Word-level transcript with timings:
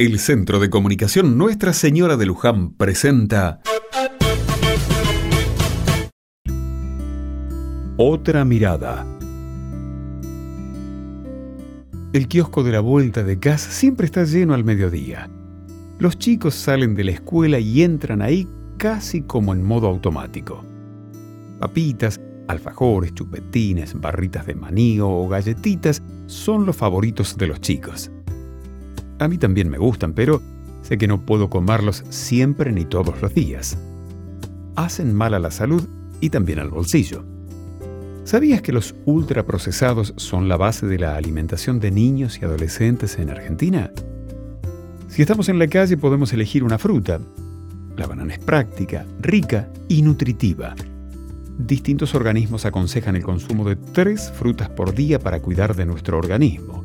El 0.00 0.20
Centro 0.20 0.60
de 0.60 0.70
Comunicación 0.70 1.36
Nuestra 1.36 1.72
Señora 1.72 2.16
de 2.16 2.24
Luján 2.24 2.70
presenta 2.70 3.60
Otra 7.96 8.44
mirada. 8.44 9.04
El 12.12 12.28
kiosco 12.28 12.62
de 12.62 12.70
la 12.70 12.78
vuelta 12.78 13.24
de 13.24 13.40
casa 13.40 13.72
siempre 13.72 14.06
está 14.06 14.22
lleno 14.22 14.54
al 14.54 14.62
mediodía. 14.62 15.28
Los 15.98 16.16
chicos 16.16 16.54
salen 16.54 16.94
de 16.94 17.02
la 17.02 17.10
escuela 17.10 17.58
y 17.58 17.82
entran 17.82 18.22
ahí 18.22 18.46
casi 18.76 19.22
como 19.22 19.52
en 19.52 19.64
modo 19.64 19.88
automático. 19.88 20.64
Papitas, 21.58 22.20
alfajores, 22.46 23.14
chupetines, 23.14 24.00
barritas 24.00 24.46
de 24.46 24.54
maní 24.54 25.00
o 25.00 25.26
galletitas 25.26 26.00
son 26.26 26.66
los 26.66 26.76
favoritos 26.76 27.36
de 27.36 27.48
los 27.48 27.60
chicos. 27.60 28.12
A 29.18 29.28
mí 29.28 29.38
también 29.38 29.68
me 29.68 29.78
gustan, 29.78 30.12
pero 30.12 30.40
sé 30.82 30.98
que 30.98 31.08
no 31.08 31.20
puedo 31.20 31.50
comerlos 31.50 32.04
siempre 32.08 32.72
ni 32.72 32.84
todos 32.84 33.20
los 33.20 33.34
días. 33.34 33.78
Hacen 34.76 35.14
mal 35.14 35.34
a 35.34 35.38
la 35.38 35.50
salud 35.50 35.82
y 36.20 36.30
también 36.30 36.58
al 36.58 36.70
bolsillo. 36.70 37.24
¿Sabías 38.24 38.62
que 38.62 38.72
los 38.72 38.94
ultraprocesados 39.06 40.12
son 40.16 40.48
la 40.48 40.56
base 40.56 40.86
de 40.86 40.98
la 40.98 41.16
alimentación 41.16 41.80
de 41.80 41.90
niños 41.90 42.38
y 42.40 42.44
adolescentes 42.44 43.18
en 43.18 43.30
Argentina? 43.30 43.90
Si 45.08 45.22
estamos 45.22 45.48
en 45.48 45.58
la 45.58 45.66
calle 45.66 45.96
podemos 45.96 46.32
elegir 46.32 46.62
una 46.62 46.78
fruta. 46.78 47.18
La 47.96 48.06
banana 48.06 48.34
es 48.34 48.38
práctica, 48.38 49.04
rica 49.20 49.68
y 49.88 50.02
nutritiva. 50.02 50.76
Distintos 51.58 52.14
organismos 52.14 52.66
aconsejan 52.66 53.16
el 53.16 53.24
consumo 53.24 53.68
de 53.68 53.74
tres 53.74 54.30
frutas 54.30 54.68
por 54.68 54.94
día 54.94 55.18
para 55.18 55.40
cuidar 55.40 55.74
de 55.74 55.86
nuestro 55.86 56.18
organismo. 56.18 56.84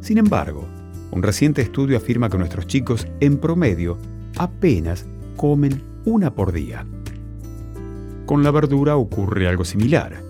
Sin 0.00 0.16
embargo, 0.16 0.66
un 1.14 1.22
reciente 1.22 1.62
estudio 1.62 1.96
afirma 1.96 2.28
que 2.28 2.38
nuestros 2.38 2.66
chicos, 2.66 3.06
en 3.20 3.38
promedio, 3.38 3.96
apenas 4.36 5.06
comen 5.36 5.80
una 6.04 6.34
por 6.34 6.52
día. 6.52 6.84
Con 8.26 8.42
la 8.42 8.50
verdura 8.50 8.96
ocurre 8.96 9.46
algo 9.46 9.64
similar. 9.64 10.22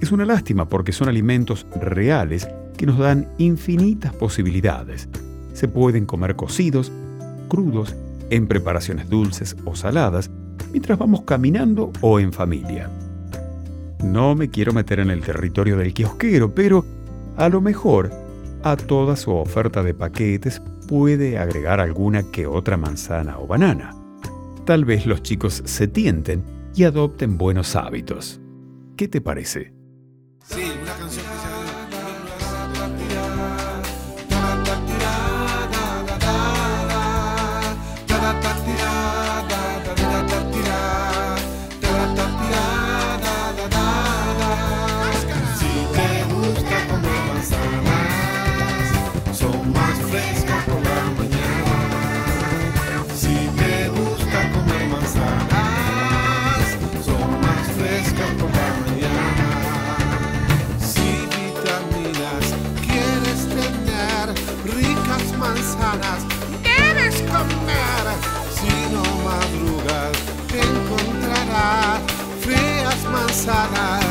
Es 0.00 0.12
una 0.12 0.24
lástima 0.24 0.68
porque 0.68 0.92
son 0.92 1.08
alimentos 1.08 1.66
reales 1.80 2.48
que 2.76 2.86
nos 2.86 2.98
dan 2.98 3.28
infinitas 3.38 4.14
posibilidades. 4.14 5.08
Se 5.52 5.66
pueden 5.66 6.06
comer 6.06 6.36
cocidos, 6.36 6.92
crudos, 7.48 7.96
en 8.30 8.46
preparaciones 8.46 9.08
dulces 9.08 9.56
o 9.64 9.74
saladas, 9.74 10.30
mientras 10.70 10.96
vamos 10.96 11.22
caminando 11.22 11.90
o 12.02 12.20
en 12.20 12.32
familia. 12.32 12.88
No 14.04 14.36
me 14.36 14.48
quiero 14.48 14.72
meter 14.72 15.00
en 15.00 15.10
el 15.10 15.22
territorio 15.22 15.76
del 15.76 15.92
kiosquero, 15.92 16.54
pero 16.54 16.84
a 17.36 17.48
lo 17.48 17.60
mejor 17.60 18.25
a 18.70 18.76
toda 18.76 19.16
su 19.16 19.32
oferta 19.32 19.82
de 19.82 19.94
paquetes 19.94 20.60
puede 20.88 21.38
agregar 21.38 21.80
alguna 21.80 22.30
que 22.30 22.46
otra 22.46 22.76
manzana 22.76 23.38
o 23.38 23.46
banana. 23.46 23.94
Tal 24.64 24.84
vez 24.84 25.06
los 25.06 25.22
chicos 25.22 25.62
se 25.64 25.86
tienten 25.86 26.42
y 26.74 26.84
adopten 26.84 27.38
buenos 27.38 27.76
hábitos. 27.76 28.40
¿Qué 28.96 29.06
te 29.08 29.20
parece? 29.20 29.72
Sí, 30.44 30.62
una 30.82 30.92
canción 30.94 31.24
que 31.90 31.96
manzanas 32.02 33.55
no 73.44 74.05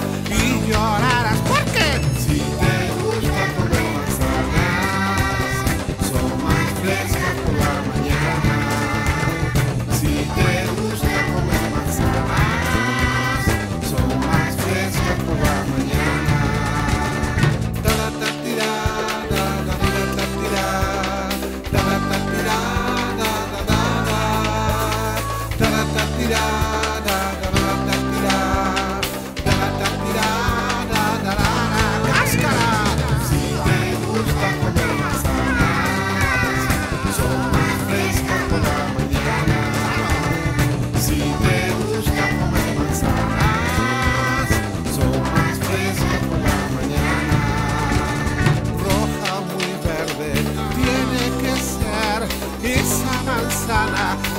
Ghana. 53.86 54.35